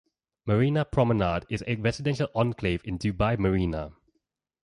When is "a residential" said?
1.67-2.27